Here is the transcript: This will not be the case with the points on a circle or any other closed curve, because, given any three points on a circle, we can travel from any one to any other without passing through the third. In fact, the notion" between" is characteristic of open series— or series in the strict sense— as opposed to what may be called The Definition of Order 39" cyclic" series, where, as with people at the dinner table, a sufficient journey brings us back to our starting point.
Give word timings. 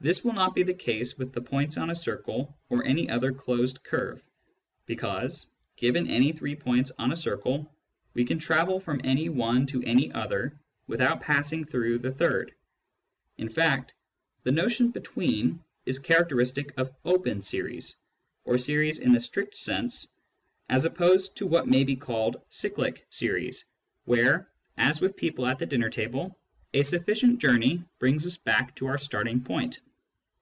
This 0.00 0.24
will 0.24 0.32
not 0.32 0.56
be 0.56 0.64
the 0.64 0.74
case 0.74 1.16
with 1.16 1.32
the 1.32 1.40
points 1.40 1.76
on 1.76 1.88
a 1.90 1.94
circle 1.94 2.58
or 2.70 2.84
any 2.84 3.08
other 3.08 3.30
closed 3.30 3.84
curve, 3.84 4.20
because, 4.84 5.46
given 5.76 6.10
any 6.10 6.32
three 6.32 6.56
points 6.56 6.90
on 6.98 7.12
a 7.12 7.16
circle, 7.16 7.72
we 8.12 8.24
can 8.24 8.40
travel 8.40 8.80
from 8.80 9.00
any 9.04 9.28
one 9.28 9.64
to 9.68 9.80
any 9.84 10.10
other 10.12 10.58
without 10.88 11.20
passing 11.20 11.64
through 11.64 12.00
the 12.00 12.10
third. 12.10 12.52
In 13.38 13.48
fact, 13.48 13.94
the 14.42 14.50
notion" 14.50 14.90
between" 14.90 15.62
is 15.86 16.00
characteristic 16.00 16.74
of 16.76 16.92
open 17.04 17.40
series— 17.40 17.94
or 18.44 18.58
series 18.58 18.98
in 18.98 19.12
the 19.12 19.20
strict 19.20 19.56
sense— 19.56 20.08
as 20.68 20.84
opposed 20.84 21.36
to 21.36 21.46
what 21.46 21.68
may 21.68 21.84
be 21.84 21.94
called 21.94 22.34
The 22.34 22.38
Definition 22.40 22.74
of 22.74 22.80
Order 22.88 22.90
39" 22.90 23.02
cyclic" 23.04 23.06
series, 23.14 23.64
where, 24.06 24.48
as 24.76 25.00
with 25.00 25.16
people 25.16 25.46
at 25.46 25.60
the 25.60 25.66
dinner 25.66 25.90
table, 25.90 26.36
a 26.74 26.82
sufficient 26.82 27.38
journey 27.38 27.84
brings 28.00 28.26
us 28.26 28.36
back 28.36 28.74
to 28.74 28.88
our 28.88 28.98
starting 28.98 29.40
point. 29.44 29.78